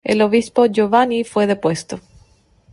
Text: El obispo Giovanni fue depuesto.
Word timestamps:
El 0.03 0.23
obispo 0.23 0.65
Giovanni 0.65 1.23
fue 1.23 1.45
depuesto. 1.45 1.99